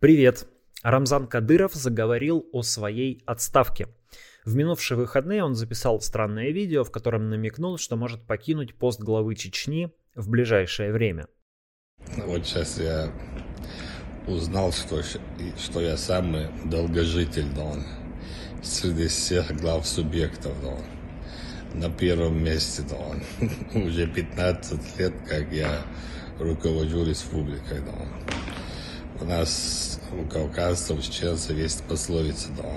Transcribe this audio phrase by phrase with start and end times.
[0.00, 0.46] Привет!
[0.84, 3.88] Рамзан Кадыров заговорил о своей отставке.
[4.44, 9.34] В минувшие выходные он записал странное видео, в котором намекнул, что может покинуть пост главы
[9.34, 11.26] Чечни в ближайшее время.
[12.16, 13.12] Вот сейчас я
[14.28, 17.74] узнал, что, что я самый долгожитель, да,
[18.62, 20.76] среди всех глав субъектов, да,
[21.74, 25.82] на первом месте, да, уже 15 лет, как я
[26.38, 28.37] руковожу республикой, да.
[29.20, 32.70] У нас, у кавказцев, чеченцев есть пословица, да,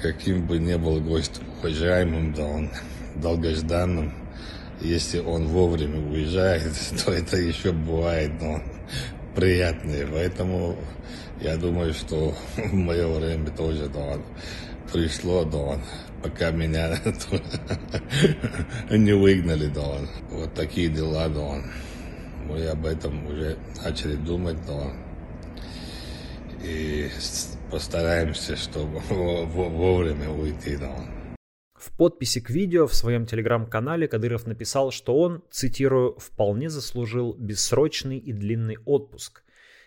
[0.00, 2.70] каким бы ни был гость уважаемым, да, он
[3.16, 4.14] долгожданным,
[4.80, 6.72] если он вовремя уезжает,
[7.04, 8.62] то это еще бывает, но
[9.34, 10.08] приятнее.
[10.10, 10.76] Поэтому
[11.42, 14.16] я думаю, что в мое время тоже, да,
[14.90, 15.78] пришло, да,
[16.22, 16.98] пока меня
[18.90, 19.98] не выгнали, да,
[20.30, 21.62] вот такие дела, да,
[22.48, 24.92] мы об этом уже начали думать, да,
[26.62, 27.08] и
[27.70, 30.76] постараемся, чтобы вовремя уйти.
[30.76, 30.94] Да.
[31.74, 38.18] В подписи к видео в своем телеграм-канале Кадыров написал, что он, цитирую, «вполне заслужил бессрочный
[38.18, 39.42] и длинный отпуск».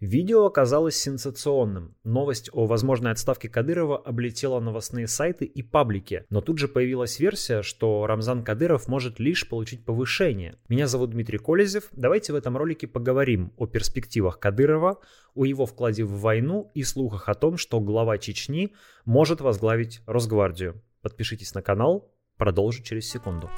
[0.00, 1.96] Видео оказалось сенсационным.
[2.04, 6.26] Новость о возможной отставке Кадырова облетела новостные сайты и паблики.
[6.28, 10.58] Но тут же появилась версия, что Рамзан Кадыров может лишь получить повышение.
[10.68, 11.88] Меня зовут Дмитрий Колезев.
[11.92, 15.00] Давайте в этом ролике поговорим о перспективах Кадырова,
[15.34, 18.74] о его вкладе в войну и слухах о том, что глава Чечни
[19.06, 20.82] может возглавить Росгвардию.
[21.00, 23.48] Подпишитесь на канал, продолжу через секунду.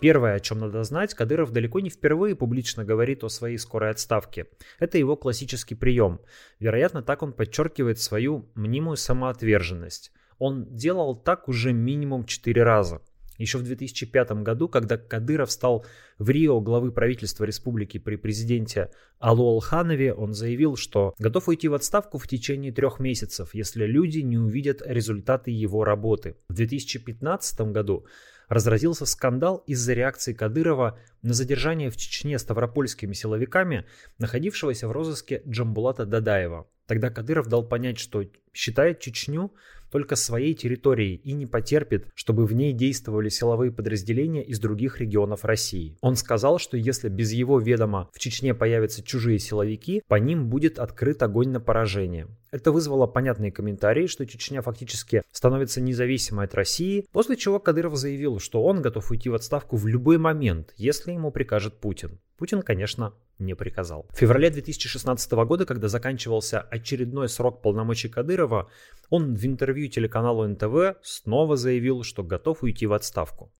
[0.00, 4.46] Первое, о чем надо знать, Кадыров далеко не впервые публично говорит о своей скорой отставке.
[4.78, 6.20] Это его классический прием.
[6.60, 10.12] Вероятно, так он подчеркивает свою мнимую самоотверженность.
[10.38, 13.00] Он делал так уже минимум 4 раза.
[13.38, 15.84] Еще в 2005 году, когда Кадыров стал
[16.18, 21.74] в Рио главы правительства республики при президенте Алу Алханове, он заявил, что готов уйти в
[21.74, 26.36] отставку в течение трех месяцев, если люди не увидят результаты его работы.
[26.48, 28.06] В 2015 году
[28.48, 33.86] разразился скандал из-за реакции Кадырова на задержание в Чечне ставропольскими силовиками,
[34.18, 36.66] находившегося в розыске Джамбулата Дадаева.
[36.86, 39.52] Тогда Кадыров дал понять, что считает Чечню
[39.90, 45.44] только своей территорией и не потерпит, чтобы в ней действовали силовые подразделения из других регионов
[45.44, 45.96] России.
[46.00, 50.78] Он сказал, что если без его ведома в Чечне появятся чужие силовики, по ним будет
[50.78, 52.28] открыт огонь на поражение.
[52.56, 58.40] Это вызвало понятные комментарии, что Чечня фактически становится независимой от России, после чего Кадыров заявил,
[58.40, 62.18] что он готов уйти в отставку в любой момент, если ему прикажет Путин.
[62.38, 64.06] Путин, конечно, не приказал.
[64.10, 68.70] В феврале 2016 года, когда заканчивался очередной срок полномочий Кадырова,
[69.10, 73.52] он в интервью телеканалу НТВ снова заявил, что готов уйти в отставку.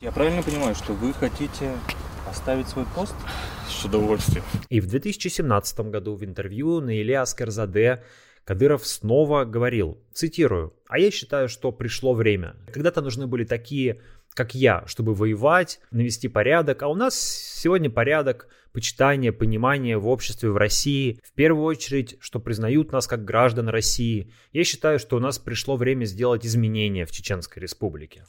[0.00, 1.72] Я правильно понимаю, что вы хотите
[2.30, 3.16] оставить свой пост?
[3.68, 4.44] С удовольствием.
[4.68, 8.04] И в 2017 году в интервью на Илья Аскерзаде
[8.48, 12.56] Кадыров снова говорил, цитирую, «А я считаю, что пришло время.
[12.72, 14.00] Когда-то нужны были такие,
[14.32, 20.48] как я, чтобы воевать, навести порядок, а у нас сегодня порядок, почитание, понимание в обществе
[20.48, 21.20] в России.
[21.22, 24.32] В первую очередь, что признают нас как граждан России.
[24.52, 28.24] Я считаю, что у нас пришло время сделать изменения в Чеченской Республике».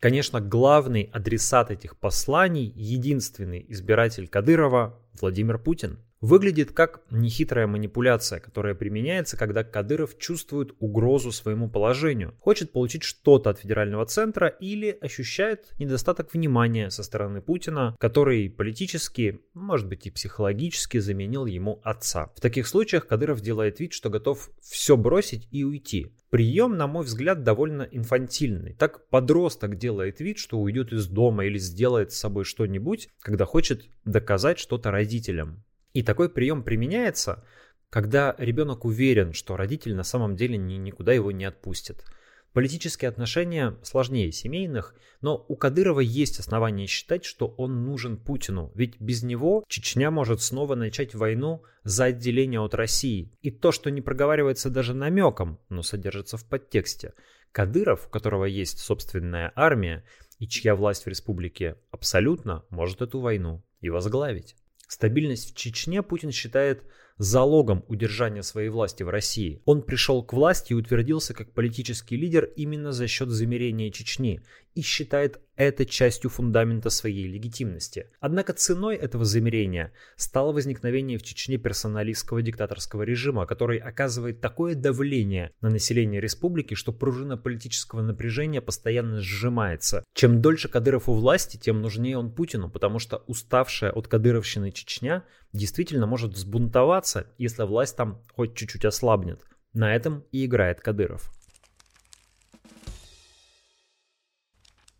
[0.00, 8.74] Конечно, главный адресат этих посланий, единственный избиратель Кадырова– Владимир Путин– выглядит как нехитрая манипуляция, которая
[8.74, 15.74] применяется, когда Кадыров чувствует угрозу своему положению, хочет получить что-то от федерального центра или ощущает
[15.78, 22.30] недостаток внимания со стороны Путина, который политически, может быть и психологически заменил ему отца.
[22.36, 26.14] В таких случаях Кадыров делает вид, что готов все бросить и уйти.
[26.30, 28.74] Прием, на мой взгляд, довольно инфантильный.
[28.74, 33.84] Так подросток делает вид, что уйдет из дома или сделает с собой что-нибудь, когда хочет
[34.04, 35.64] доказать что-то родителям.
[35.92, 37.44] И такой прием применяется,
[37.90, 42.04] когда ребенок уверен, что родитель на самом деле ни, никуда его не отпустит.
[42.52, 49.00] Политические отношения сложнее семейных, но у Кадырова есть основания считать, что он нужен Путину, ведь
[49.00, 53.32] без него Чечня может снова начать войну за отделение от России.
[53.40, 57.14] И то, что не проговаривается даже намеком, но содержится в подтексте.
[57.52, 60.04] Кадыров, у которого есть собственная армия
[60.38, 64.56] и чья власть в республике абсолютно, может эту войну и возглавить.
[64.92, 66.82] Стабильность в Чечне Путин считает
[67.22, 69.62] залогом удержания своей власти в России.
[69.64, 74.40] Он пришел к власти и утвердился как политический лидер именно за счет замерения Чечни
[74.74, 78.06] и считает это частью фундамента своей легитимности.
[78.20, 85.52] Однако ценой этого замерения стало возникновение в Чечне персоналистского диктаторского режима, который оказывает такое давление
[85.60, 90.04] на население республики, что пружина политического напряжения постоянно сжимается.
[90.14, 95.24] Чем дольше Кадыров у власти, тем нужнее он Путину, потому что уставшая от кадыровщины Чечня
[95.52, 99.44] действительно может взбунтоваться, если власть там хоть чуть-чуть ослабнет.
[99.72, 101.30] На этом и играет Кадыров.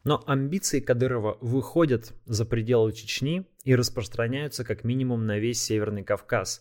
[0.05, 6.61] Но амбиции Кадырова выходят за пределы Чечни и распространяются как минимум на весь Северный Кавказ.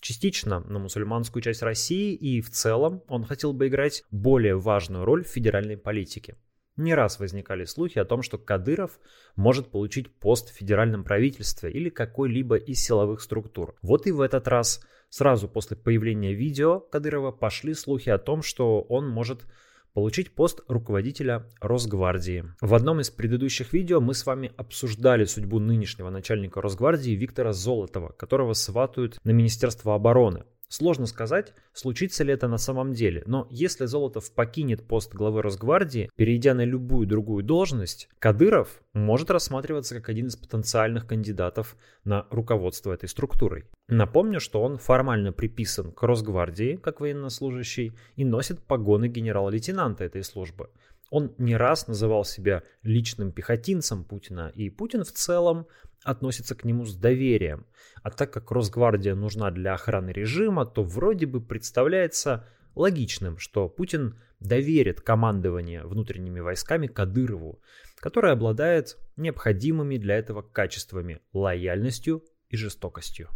[0.00, 5.24] Частично на мусульманскую часть России и в целом он хотел бы играть более важную роль
[5.24, 6.36] в федеральной политике.
[6.78, 9.00] Не раз возникали слухи о том, что Кадыров
[9.34, 13.74] может получить пост в федеральном правительстве или какой-либо из силовых структур.
[13.82, 14.80] Вот и в этот раз,
[15.10, 19.44] сразу после появления видео Кадырова, пошли слухи о том, что он может
[19.92, 22.44] получить пост руководителя Росгвардии.
[22.60, 28.12] В одном из предыдущих видео мы с вами обсуждали судьбу нынешнего начальника Росгвардии Виктора Золотова,
[28.12, 30.44] которого сватают на Министерство обороны.
[30.68, 36.10] Сложно сказать, случится ли это на самом деле, но если Золотов покинет пост главы Росгвардии,
[36.14, 41.74] перейдя на любую другую должность, Кадыров может рассматриваться как один из потенциальных кандидатов
[42.04, 43.64] на руководство этой структурой.
[43.88, 50.68] Напомню, что он формально приписан к Росгвардии как военнослужащий и носит погоны генерал-лейтенанта этой службы.
[51.10, 55.66] Он не раз называл себя личным пехотинцем Путина, и Путин в целом
[56.04, 57.66] относится к нему с доверием.
[58.02, 64.18] А так как Росгвардия нужна для охраны режима, то вроде бы представляется логичным, что Путин
[64.40, 67.60] доверит командование внутренними войсками Кадырову,
[67.96, 73.28] который обладает необходимыми для этого качествами– лояльностью и жестокостью.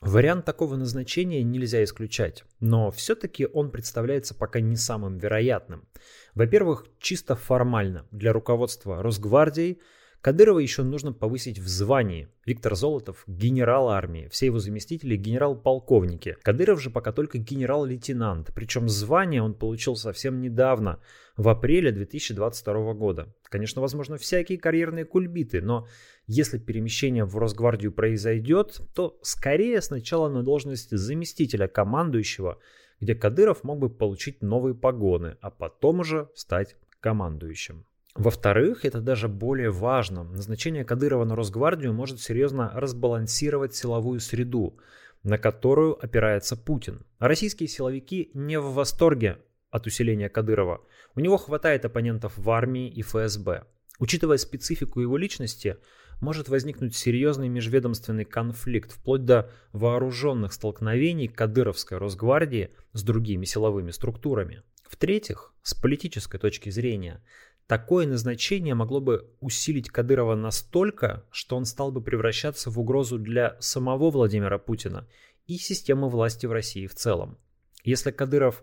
[0.00, 5.88] Вариант такого назначения нельзя исключать, но все-таки он представляется пока не самым вероятным.
[6.34, 9.80] Во-первых, чисто формально для руководства Росгвардией
[10.24, 12.28] Кадырова еще нужно повысить в звании.
[12.46, 16.38] Виктор Золотов– генерал армии, все его заместители– генерал-полковники.
[16.40, 20.98] Кадыров же пока только генерал-лейтенант, причем звание он получил совсем недавно,
[21.36, 23.34] в апреле 2022 года.
[23.50, 25.88] Конечно, возможно, всякие карьерные кульбиты, но
[26.26, 32.58] если перемещение в Росгвардию произойдет, то скорее сначала на должность заместителя командующего,
[33.04, 37.84] где Кадыров мог бы получить новые погоны, а потом уже стать командующим.
[38.14, 44.78] Во-вторых, это даже более важно, назначение Кадырова на Росгвардию может серьезно разбалансировать силовую среду,
[45.22, 47.04] на которую опирается Путин.
[47.18, 49.36] Российские силовики не в восторге
[49.70, 50.80] от усиления Кадырова.
[51.14, 53.64] У него хватает оппонентов в армии и ФСБ.
[53.98, 55.76] Учитывая специфику его личности,
[56.24, 64.62] может возникнуть серьезный межведомственный конфликт, вплоть до вооруженных столкновений Кадыровской Росгвардии с другими силовыми структурами.
[64.88, 67.22] В-третьих, с политической точки зрения,
[67.66, 73.56] Такое назначение могло бы усилить Кадырова настолько, что он стал бы превращаться в угрозу для
[73.58, 75.08] самого Владимира Путина
[75.46, 77.38] и системы власти в России в целом.
[77.82, 78.62] Если Кадыров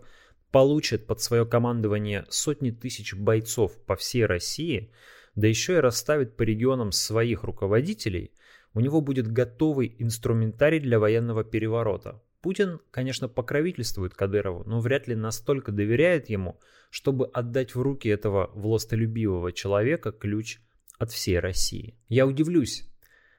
[0.52, 4.92] получит под свое командование сотни тысяч бойцов по всей России,
[5.34, 8.32] да еще и расставит по регионам своих руководителей,
[8.74, 12.22] у него будет готовый инструментарий для военного переворота.
[12.40, 16.58] Путин, конечно, покровительствует Кадырову, но вряд ли настолько доверяет ему,
[16.90, 20.58] чтобы отдать в руки этого властолюбивого человека ключ
[20.98, 21.96] от всей России.
[22.08, 22.88] Я удивлюсь,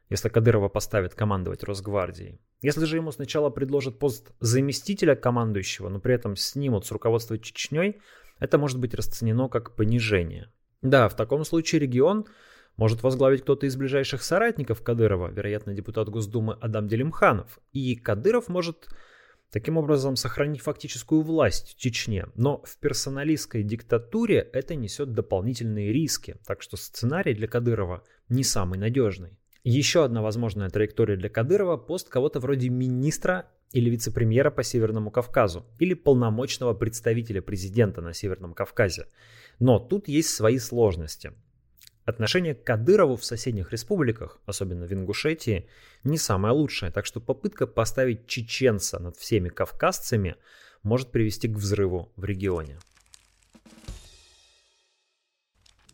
[0.09, 2.39] если Кадырова поставят командовать Росгвардией.
[2.61, 7.99] Если же ему сначала предложат пост заместителя командующего, но при этом снимут с руководства Чечней,
[8.39, 10.49] это может быть расценено как понижение.
[10.83, 12.27] Да, в таком случае регион
[12.75, 17.59] может возглавить кто-то из ближайших соратников Кадырова, вероятно, депутат Госдумы Адам Делимханов.
[17.71, 18.89] И Кадыров может
[19.49, 22.25] таким образом сохранить фактическую власть в Чечне.
[22.35, 28.77] Но в персоналистской диктатуре это несет дополнительные риски, так что сценарий для Кадырова не самый
[28.77, 29.37] надежный.
[29.63, 35.65] Еще одна возможная траектория для Кадырова– пост кого-то вроде министра или вице-премьера по Северному Кавказу,
[35.79, 39.07] или полномочного представителя президента на Северном Кавказе.
[39.59, 41.33] Но тут есть свои сложности.
[42.05, 45.67] Отношение к Кадырову в соседних республиках, особенно в Ингушетии,
[46.03, 50.35] не самое лучшее, так что попытка поставить чеченца над всеми кавказцами
[50.83, 52.77] может привести к взрыву в регионе.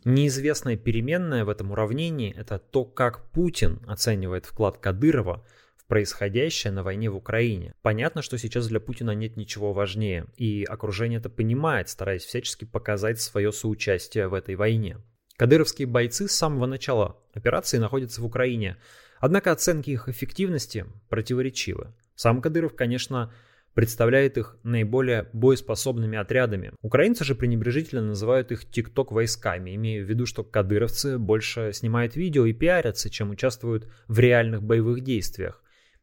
[0.04, 5.44] Неизвестная переменная в этом уравнении– это то, как Путин оценивает вклад Кадырова
[5.90, 7.74] происходящее на войне в Украине.
[7.82, 13.20] Понятно, что сейчас для Путина нет ничего важнее, и окружение это понимает, стараясь всячески показать
[13.20, 14.98] свое соучастие в этой войне.
[15.36, 18.76] Кадыровские бойцы с самого начала операции находятся в Украине,
[19.18, 21.92] однако оценки их эффективности противоречивы.
[22.14, 23.32] Сам Кадыров, конечно,
[23.74, 26.72] представляет их наиболее боеспособными отрядами.
[26.82, 32.52] Украинцы же пренебрежительно называют их тикток-войсками, имея в виду, что кадыровцы больше снимают видео и
[32.52, 35.60] пиарятся, чем участвуют в реальных боевых действиях.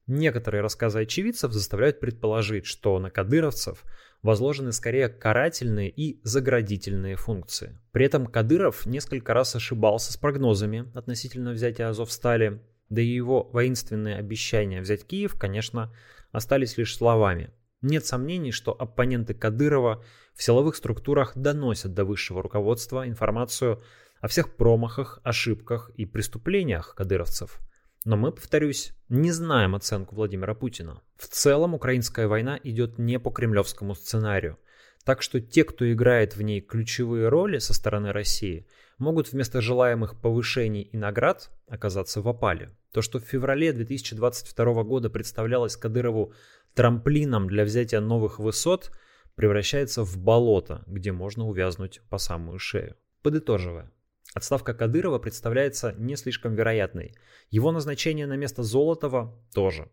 [0.08, 3.84] Некоторые рассказы очевидцев заставляют предположить, что на кадыровцев
[4.22, 7.78] возложены скорее карательные и заградительные функции.
[7.92, 14.16] При этом Кадыров несколько раз ошибался с прогнозами относительно взятия Азовстали, да и его воинственные
[14.16, 15.94] обещания взять Киев, конечно,
[16.32, 17.52] остались лишь словами.
[17.82, 23.84] Нет сомнений, что оппоненты Кадырова в силовых структурах доносят до высшего руководства информацию
[24.22, 27.60] о всех промахах, ошибках и преступлениях кадыровцев.
[28.06, 31.01] Но мы, повторюсь, не знаем оценку Владимира Путина.
[31.18, 34.58] В целом украинская война идет не по кремлевскому сценарию.
[35.04, 40.20] Так что те, кто играет в ней ключевые роли со стороны России, могут вместо желаемых
[40.20, 42.75] повышений и наград оказаться в опале.
[42.92, 46.34] То, что в феврале 2022 года представлялось Кадырову
[46.74, 48.92] трамплином для взятия новых высот,
[49.36, 52.96] превращается в болото, где можно увязнуть по самую шею.
[53.22, 53.92] Подытоживая,
[54.34, 57.16] отставка Кадырова представляется не слишком вероятной.
[57.50, 59.90] Его назначение на место Золотова тоже.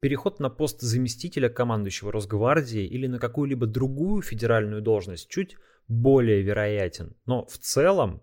[0.00, 5.56] Переход на пост заместителя командующего Росгвардии или на какую-либо другую федеральную должность чуть
[5.88, 7.16] более вероятен.
[7.24, 8.22] Но в целом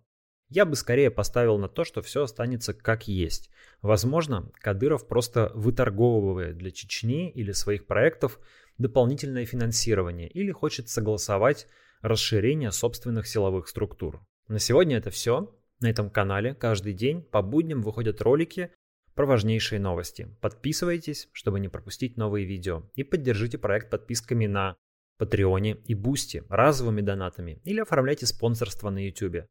[0.50, 3.50] я бы скорее поставил на то, что все останется как есть.
[3.82, 8.39] Возможно, Кадыров просто выторговывает для Чечни или своих проектов
[8.77, 11.68] дополнительное финансирование или хочет согласовать
[12.01, 14.22] расширение собственных силовых структур.
[14.48, 15.55] На сегодня это все.
[15.79, 18.71] На этом канале каждый день по будням выходят ролики
[19.15, 20.36] про важнейшие новости.
[20.41, 22.83] Подписывайтесь, чтобы не пропустить новые видео.
[22.95, 24.75] И поддержите проект подписками на
[25.17, 29.45] Патреоне и Бусти, разовыми донатами или оформляйте спонсорство на YouTube.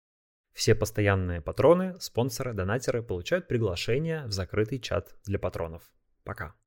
[0.53, 5.83] Все постоянные патроны, спонсоры, донатеры получают приглашение в закрытый чат для патронов.
[6.25, 6.61] Пока.